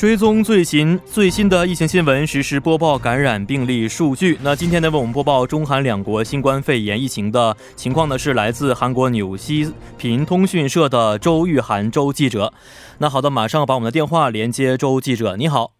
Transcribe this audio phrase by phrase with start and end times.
[0.00, 4.38] 追踪最新最新的疫情新闻，实时播报感染病例数据。
[4.40, 12.50] 那今天呢，为我们播报中韩两国新冠肺炎疫情的情况呢，是来自韩国纽西频通讯社的周玉涵周记者。
[12.96, 15.36] 那好的，马上把我们的电话连接周记者。
[15.36, 15.72] 你好，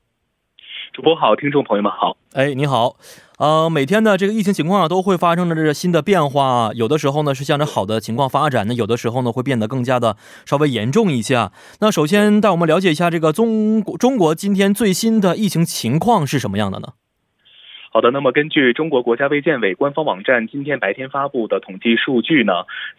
[1.01, 2.17] 播好，听众朋友们好。
[2.33, 2.97] 哎，你好。
[3.39, 6.71] 呃，每天呢这个疫情情况啊，都会发生着这个新的变化。
[6.75, 11.51] 有的时候呢是向着好的情况发展，那有的时候呢会变得更加的稍微严重一些。
[11.81, 16.89] 那首先带我们了解一下这个中中国今天最新的疫情情况是什么样的呢？
[17.93, 22.53] 好的，那么根据中国国家卫健委官方网站今天白天发布的统计数据呢，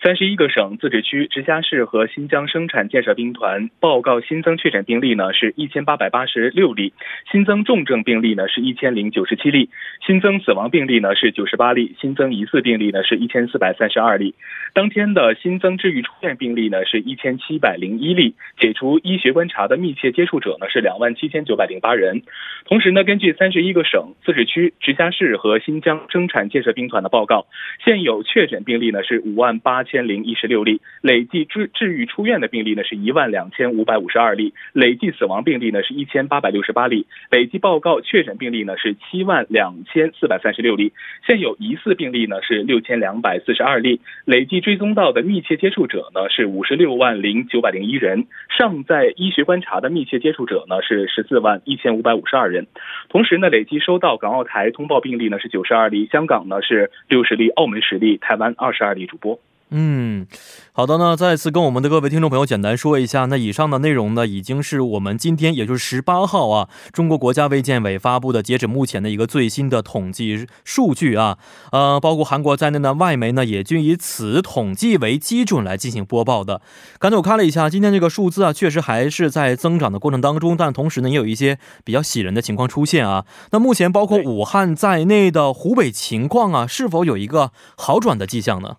[0.03, 6.91] 三十一个省、自治区、直辖市和新疆生产建设兵团报告新增确诊病例呢是一千八百八十六例，
[7.31, 9.69] 新增重症病例呢是一千零九十七例，
[10.05, 14.35] 新增死亡病例呢是九十八例，新增疑似病例呢是一千四百三十二例。
[14.73, 22.23] 当天的新增治愈出院病例呢是一千七百零一例，解除医学观察的密切接触者呢是两万七千九百零八人。
[22.65, 24.73] 同时呢，根据三十一个省、自治区。
[24.81, 27.45] 直辖市和新疆生产建设兵团的报告，
[27.85, 40.93] 现有确诊病例呢是五万八千零一十六例，累计治治愈出院的病例呢是一万两千五百五十二例，累计死亡病例呢是一千八百六十八例，累计报告确诊病例呢是七万两千四百三十六例，
[41.27, 48.25] 现有疑似病例呢是六千两百四十二例，累计追踪到的密切接触者呢是五十六万零九百零一人，
[48.57, 52.65] 尚在医学观察的密切接触者呢是十四万一千五百五十二人，
[53.09, 54.70] 同时呢，累计收到港澳台。
[54.71, 59.05] 通报病例呢是九十二例，香港呢是六十例，澳门十例，台湾二十二例。
[59.05, 59.39] 主播。
[59.73, 60.27] 嗯，
[60.73, 71.37] 好的呢，再次跟我们的各位听众朋友简单说一下，那以上的内容呢，已经是我们今天也就是十八号啊，中国国家卫健委发布的截止目前的一个最新的统计数据啊，
[71.71, 76.61] 呃，包括韩国在内的外媒呢，也均以此统计为基准来进行播报的。
[76.99, 83.25] 刚才我看了一下，今天这个数字啊，确实还是在增长的过程当中，但同时呢，也有一些比较喜人的情况出现啊。
[83.51, 88.75] 那目前包括武汉在内的湖北情况啊，是否有一个好转的迹象呢？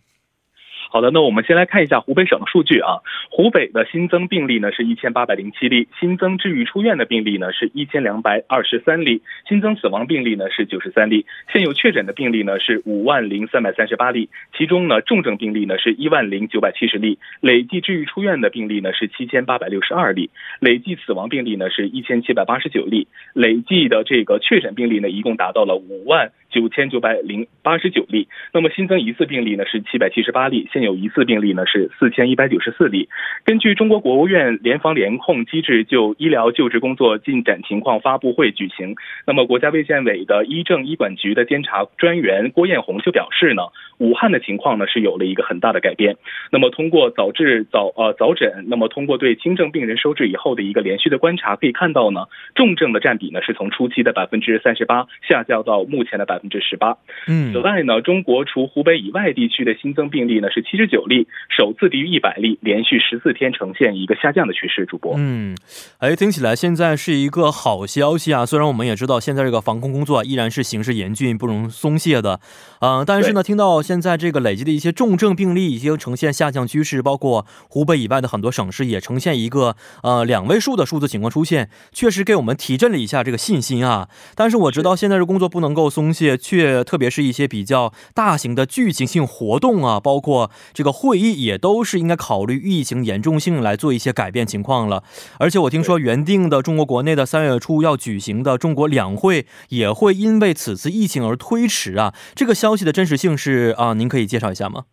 [0.92, 3.00] 好的，那我们先来看一下湖北省的数据啊。
[3.30, 20.28] 湖北的新增病例呢是一千八百零七例，新增治愈出院的病例呢是一千两百二十三例，新增死亡病例呢是九十三例，现有确诊的病例呢是五万零三百三十八例，其中呢重症病例呢是一万零九百七十例，累计治愈出院的病例呢是七千八百六十二例，
[20.60, 26.32] 累计死亡病例呢是一千七百八十九例，累计的这个确诊病例呢一共达到了五万。
[26.52, 33.08] 九千九百零八十九例，那么新增疑似病例呢是七百七十八例，现有疑似病例呢是四千一百九十四例。
[33.44, 43.62] 根据中国国务院联防联控机制就医疗救治工作进展情况发布会举行，那么国家卫健委的医政医管局的监察专员郭艳红就表示呢，
[43.98, 46.16] 武汉的情况呢是有了一个很大的改变。
[46.50, 52.26] 那么通过早治早呃早诊，那么通过对轻症病人收治以后的一个连续的观察，可以看到呢，
[52.56, 56.32] 重症的占比呢是从初期的百分之三十八下降到目前的百。
[56.32, 56.96] 百分之十八。
[57.28, 64.84] 嗯，此外呢，中国除湖北以外地区的新增病例呢是七十九例，首次低于一百例，连续十四天呈现一个下降的趋势。
[64.86, 65.56] 主播，嗯，
[65.98, 68.44] 哎，听起来现在是一个好消息啊。
[68.44, 72.40] 虽然我们也知道现在这个防控工作依然是形势严峻，不容松懈的，
[72.80, 84.08] 嗯，但是呢，听到现在这个累积的一些重症病例已经呈现下降趋势，包括湖北以外的很多省市也呈现一个呃两位数的数字情况出现，确实给我们提振了一下这个信心啊。
[84.34, 86.36] 但是我知道现在这工作不能够松懈。
[86.42, 95.04] 却特别是一些比较大型的聚集性活动啊，包括这个会议也都是应该考虑疫情严重性来做一些改变情况了。
[95.38, 102.14] 而且我听说原定的中国国内的三月初要举行的中国两会也会因为此次疫情而推迟啊。
[102.34, 104.84] 这个消息的真实性是啊，您可以介绍一下吗？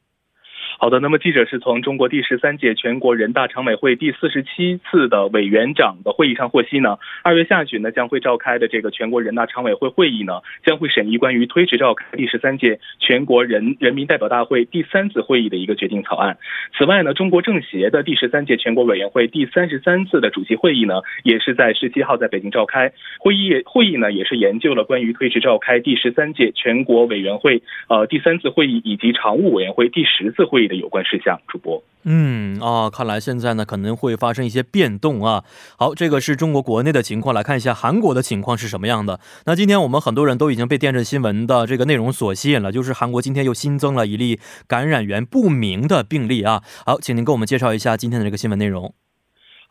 [0.81, 16.37] 好的，那么记者是从中国第十三届全国人大常委会第四十七次的委员长的会议上获悉呢，二月下旬呢将会召开的这个全国人大常委会会议呢，将会审议关于推迟召开第十三届全国人人民代表大会第三次会议的一个决定草案。
[16.77, 22.93] 此外呢，中国政协的第十三届全国委员会第三十三次的主席会议呢，也是在十七号在北京召开。
[23.19, 30.68] 会议会议呢，也是研究了关于推迟召开第十三届全国委员会呃第三次会议以及常务委员会第十次会议。
[30.69, 31.83] 的有关事项，主播。
[32.03, 35.43] 嗯啊，看来现在呢可能会发生一些变动啊。
[35.77, 39.19] 好，这个是中国国内的情况，来看一下韩国的情况是什么样的。
[39.45, 46.63] 那今天我们很多人都已经被电视新闻的这个内容所吸引了，就是韩国今天又新增了一例感染源不明的病例啊。
[46.85, 48.93] 好，请您给我们介绍一下今天的这个新闻内容。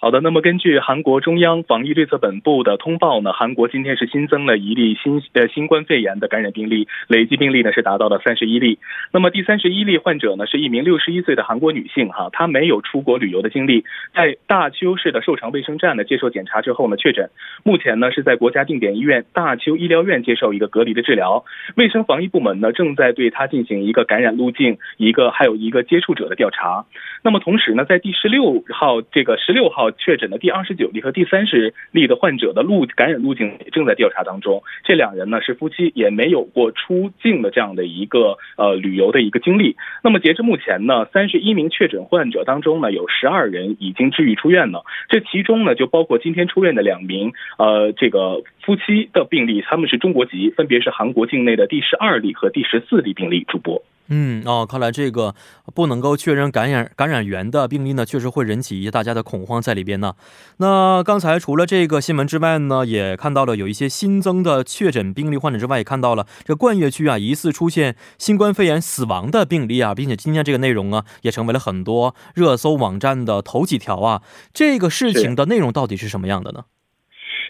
[0.00, 8.78] 好的，那么根据韩国中央防疫对策本部的通报呢，韩国今天是新增了一例新呃新冠肺炎的感染病例，累计病例呢是达到了三十一例。
[9.12, 13.84] 那么第三十一例患者呢是一名六十一岁的韩国女性哈，她没有出国旅游的经历，
[14.14, 17.28] 在大邱市的寿长卫生站呢接受检查之后呢确诊，
[17.64, 21.44] 目前呢是在国家定点医院大邱医疗院接受一个隔离的治疗。
[21.74, 26.86] 卫生防疫部门呢正在对她进行一个感染路径、一个还有一个接触者的调查。
[27.22, 29.88] 那么同时呢，在第十六号这个十六号。
[29.90, 34.62] 确诊的第二十九例和第三十例的患者的路感染路径也正在调查当中。
[34.84, 39.76] 这两人呢是夫妻，也没有过出境的这样的一个呃旅游的一个经历。
[40.02, 44.84] 那么截至目前呢，三十一名确诊患者当中呢，有十二人已经治愈出院了。
[45.08, 53.44] 这其中呢，就包括今天出院的两名呃这个夫妻的病例，他们是中国籍，分别是韩国境内的第十二例和第十四例病例。
[53.48, 53.82] 主播。
[54.10, 55.34] 嗯哦，看来这个
[55.74, 60.14] 不能够确认感染感染源的病例呢，确实会引起大家的恐慌在里边呢。
[60.56, 74.22] 那刚才除了这个新闻之外呢，也看到了有一些新增的确诊病例患者之外，也看到了这冠岳区啊疑似出现新冠肺炎死亡的病例啊，并且今天这个内容啊也成为了很多热搜网站的头几条啊。
[74.54, 76.64] 这个事情的内容到底是什么样的呢？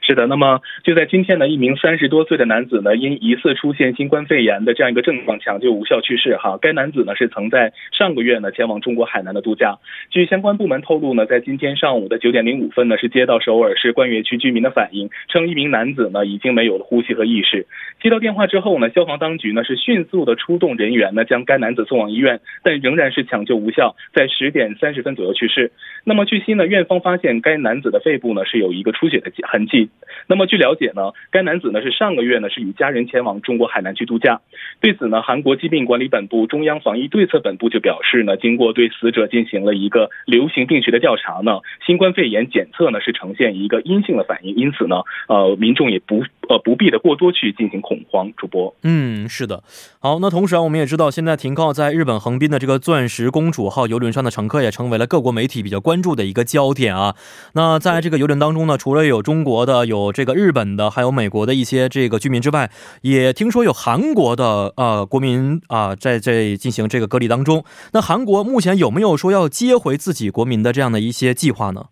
[0.08, 6.34] 是的，那么就在今天呢，一名三十多岁的男子呢，因疑似出现新冠肺炎的这样一个症状，抢救无效去世。
[6.38, 9.76] 哈，该男子呢是曾在上个月呢前往中国海南的度假。
[10.08, 17.66] 据相关部门透露呢，在今天上午的九点零五分呢，是接到首尔市冠岳区居民的反映，称一名男子呢已经没有了呼吸和意识。
[18.00, 25.70] 接到电话之后呢，消防当局呢是迅速的出动人员呢，将该男子送往医院，但仍然是抢救无效，在十点三十分左右去世。
[26.04, 29.90] 那么据悉呢，院方发现该男子的肺部呢是有一个出血的痕迹。
[30.26, 34.40] 那么据了解呢，该男子呢是上个月呢是与家人前往中国海南去度假。
[34.80, 48.32] 对此呢，韩国疾病管理本部中央防疫对策本部就表示呢，经过对死者进行了一个流行病学的调查呢，新冠肺炎检测呢是呈现一个阴性的反应，因此呢，呃，民众也不呃不必的过多去进行恐慌。
[48.36, 49.62] 主播，嗯，是的，
[49.98, 57.14] 好，那同时啊，我们也知道，现在停靠在日本横滨的这个钻石公主号游轮上的乘客也成为了各国媒体比较关注的一个焦点啊。
[57.54, 62.70] 那在这个游轮当中呢，除了有中国的，有这个日本的，还有美国的一些这个居民之外，
[63.02, 67.64] 也听说有韩国的呃国民啊在在进行这个隔离当中。
[67.92, 71.86] 那韩国目前有没有说要接回自己国民的这样的一些计划呢？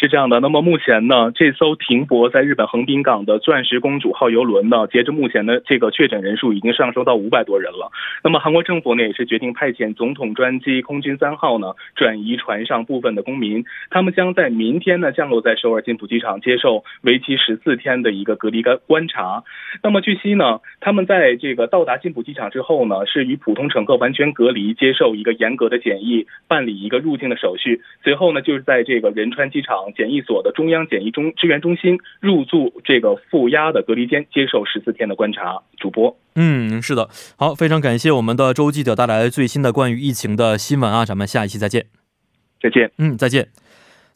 [0.00, 7.92] 是这样的，那么目前呢，这艘停泊在日本横滨港的钻石公主号游轮呢，截至目前的这个确诊人数已经上升到五百多人了。
[8.24, 19.44] 那么韩国政府呢，也是决定派遣总统专机空军三号呢，转移船上部分的公民，他们将在明天呢降落在首尔金浦机场，接受为期十四天的一个隔离观观察。
[19.82, 27.82] 那么据悉呢，他们在这个到达金浦机场之后呢，是与普通乘客完全隔离，接受一个严格的检疫，办理一个入境的手续。
[28.02, 29.89] 随后呢，就是在这个仁川机场。
[29.94, 35.62] 检疫所的中央检疫中支援中心入住这个负压的隔离间，接受十四天的观察。
[35.78, 41.86] 主播，嗯，是的，好，非常感谢我们的周记者带来最新的关于疫情的新闻啊，咱们下一期再见，
[42.60, 43.48] 再见，嗯，再见。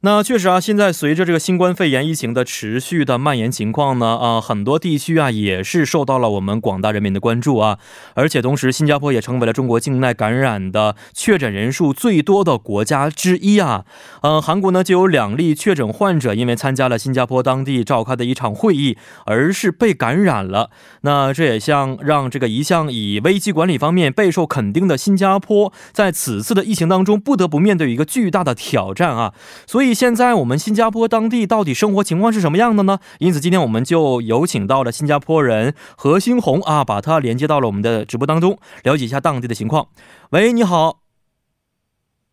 [0.05, 7.79] 那确实啊，现在随着这个新冠肺炎疫情的持续的蔓延情况呢，啊，很多地区啊也是受到了我们广大人民的关注啊，
[8.13, 13.87] 而且同时，新加坡也成为了中国境内感染的确诊人数最多的国家之一啊。
[14.21, 20.69] 嗯，韩国呢就有两例确诊患者因为参加了新加坡当地召开的一场会议，而是被感染了。
[21.01, 29.33] 那这也像让这个一向以危机管理方面备受肯定的新加坡，在此次的疫情当中不得不面对一个巨大的挑战啊，
[29.67, 29.94] 所以。
[29.95, 32.99] 现在我们新加坡当地到底生活情况是什么样的呢？
[33.19, 39.87] 因此今天我们就有请到了新加坡人何新红啊，把他连接到了我们的直播当中，了解一下当地的情况。
[40.31, 40.99] 喂，你好。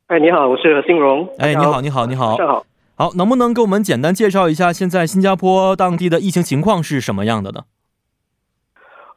[0.08, 1.30] 哎，你好，我是何新荣。
[1.38, 2.36] 哎，你好，你好，你好。
[2.36, 2.66] 上好。
[2.96, 7.64] 好，能不能给我们简单介绍一下现在新加坡当地的疫情情况是什么样的呢？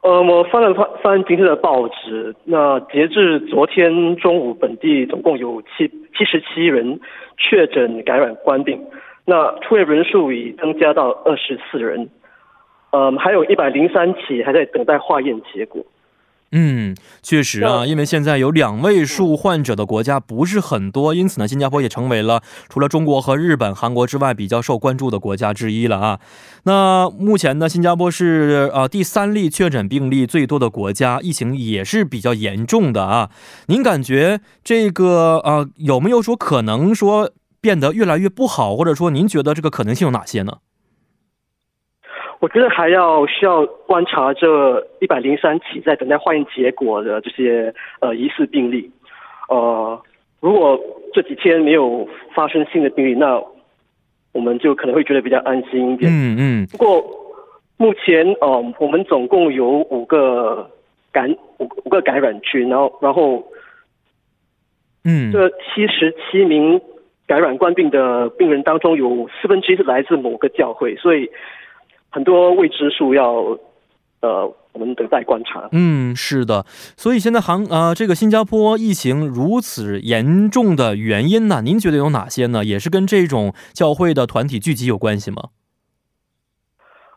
[0.05, 6.99] 呃，我翻了翻翻今天的报纸，那截至昨天中午，本地总共有七七十七人
[7.37, 8.79] 确诊感染冠病，
[9.25, 12.07] 那出院人数已增加到二十四人，
[12.91, 15.83] 呃，还有一百零三起还在等待化验结果。
[16.51, 26.19] 嗯，确实啊，因为现在有两位数患者的国家不是很多，因此呢，新加坡也成为了除了中国和日本、韩国之外比较受关注的国家之一了啊。
[26.63, 33.31] 那目前呢，新加坡是呃第三例确诊病例最多的国家，疫情也是比较严重的啊。
[33.67, 40.59] 您感觉这个呃有没有说可能说变得越来越不好，或者说您觉得这个可能性有哪些呢？
[42.45, 48.91] 我觉得还要需要观察这一百零三起在等待化验结果的这些呃疑似病例，
[49.49, 49.99] 呃，
[50.41, 50.79] 如果
[51.11, 53.41] 这几天没有发生新的病例，那
[54.31, 56.11] 我们就可能会觉得比较安心一点。
[56.11, 56.67] 嗯嗯。
[56.67, 57.03] 不过
[57.77, 60.69] 目前，呃，我们总共有五个
[61.11, 63.43] 感五五个感染区，然后然后，
[65.03, 66.79] 嗯，这七十七名
[67.25, 71.27] 感染冠病的病人当中，有四分之一是来自某个教会，所以
[72.15, 73.57] 很多未知数要。
[74.21, 75.69] 呃，我们等待观察。
[75.71, 76.65] 嗯，是的，
[76.97, 81.61] 所以现在韩呃，这个新加坡疫情如此严重的原因呢？
[81.61, 82.65] 您觉得有哪些呢？
[82.65, 85.49] 也是跟这种教会的团体聚集有关系吗？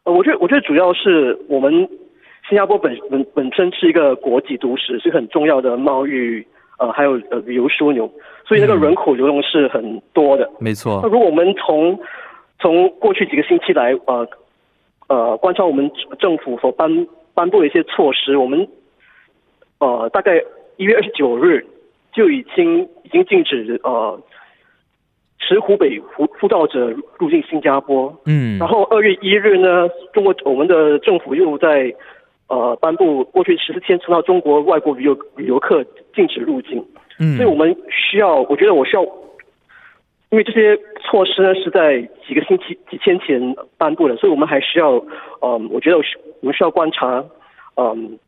[0.05, 1.73] 呃，我觉得，我觉得主要是我们
[2.47, 6.45] 新加坡本本本身是一个国际都市，是很重要的贸易
[6.78, 8.12] 呃，还有呃旅游枢纽，
[8.47, 10.50] 所以那个人口流动是很多的。
[10.61, 11.00] 没错。
[11.02, 11.99] 那如果我们从
[12.61, 14.28] 从过去几个星期来呃。
[15.09, 18.69] 呃，观察我们政府所颁颁布的一些措施，我们
[19.79, 20.43] 呃大概
[20.77, 21.67] 一月二十九日
[22.12, 24.21] 就已经已经禁止呃
[25.38, 28.15] 持湖北护护照者入境新加坡。
[28.27, 28.59] 嗯。
[28.59, 31.95] 然后二月一日呢，中国我们的政府又在
[32.49, 35.83] 呃颁布过去十四天承到中国外国旅游旅游客
[36.15, 36.85] 禁止入境。
[37.19, 37.37] 嗯。
[37.37, 39.07] 所以我们需要，我觉得我需要。
[40.31, 44.93] 因为这些措施呢是在几个星期、几天前颁布的，所以我们还需要，
[45.41, 46.03] 嗯，我觉得我
[46.41, 47.25] 我们需要观察，
[47.77, 48.19] 嗯，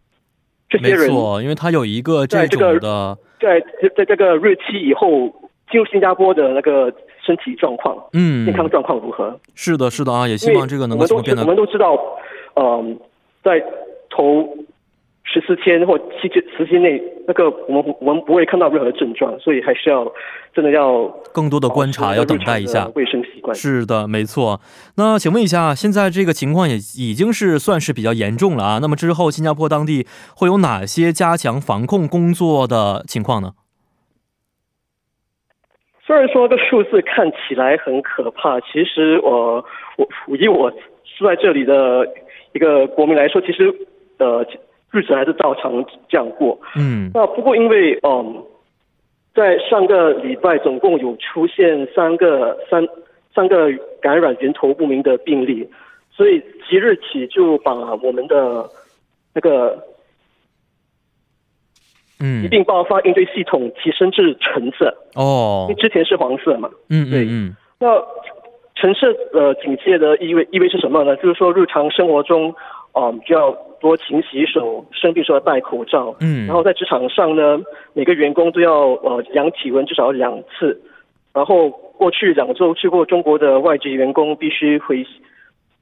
[0.69, 3.61] 这些人，没错，因为他有一个这种的，在
[3.97, 5.09] 在这个日期以后
[5.71, 6.90] 进入新加坡的那个
[7.25, 9.38] 身体状况，嗯，健康状况如何？
[9.54, 11.99] 是的，是的啊，也希望这个能够变得，我们都知道，
[12.57, 12.99] 嗯，
[13.42, 13.62] 在
[14.09, 14.49] 头。
[15.32, 20.10] 十四天或七天时间内，那个我们我们不会看到任何症状，所以还是要
[20.52, 23.54] 真的要更多的观察，要等待一下卫生习惯。
[23.54, 24.60] 是的，没错。
[24.96, 28.78] 那请问一下，现在这个情况也已经是算是比较严重了啊。
[28.82, 33.52] 那么之后新加坡当地会有哪些加强防控工作的情况呢？
[36.04, 39.64] 虽然说这个数字看起来很可怕，其实我
[40.26, 42.04] 我以我住在这里的
[42.52, 43.72] 一个国民来说，其实
[44.18, 44.44] 呃。
[44.90, 46.59] 日子还是照常这样过。
[46.76, 47.11] 嗯。
[47.14, 48.44] 那不过因为嗯，
[49.35, 52.87] 在上个礼拜总共有出现三个三
[53.35, 53.70] 三个
[54.00, 55.68] 感染源头不明的病例，
[56.11, 58.68] 所以即日起就把我们的
[59.32, 59.78] 那个
[62.18, 64.94] 嗯疾病爆发应对系统提升至橙色。
[65.14, 65.66] 哦。
[65.68, 66.68] 因为之前是黄色嘛。
[66.88, 67.56] 嗯嗯嗯。
[67.78, 67.87] 那
[68.75, 71.14] 橙色呃警戒的意味意味是什么呢？
[71.16, 72.54] 就是说日常生活中。
[72.92, 76.14] 嗯，就要多勤洗手，生病时候戴口罩。
[76.20, 77.60] 嗯，然后在职场上呢，
[77.94, 80.80] 每个员工都要呃量体温至少两次。
[81.32, 85.04] 然后过去两周去过中国的外籍员工，必须回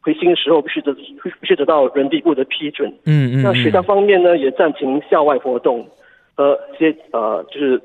[0.01, 2.89] 回新的时候必须得必须得到人力部的批准。
[3.05, 3.43] 嗯嗯。
[3.43, 5.87] 那学校方面呢，也暂停校外活动
[6.35, 7.81] 和一些呃就是。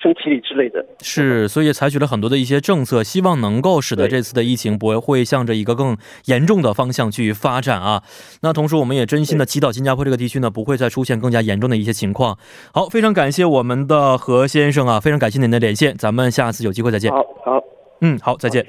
[0.00, 8.02] 升旗礼之类的是，所以采取了很多的一些政策，希望能够使得这次的疫情不会会向着一个更严重的方向去发展啊。
[8.40, 12.38] 那同时，我们也真心的祈祷新加坡这个地区呢，不会再出现更加严重的一些情况。
[12.72, 17.10] 好，非常感谢我们的何先生啊，非常感谢您的连线，咱们下次有机会再见。
[17.10, 17.62] 好，好，
[18.00, 18.64] 嗯，好，再见。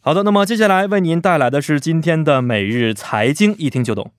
[0.00, 4.10] 好的，那么接下来为您带来的是今天的每日财经一听就懂。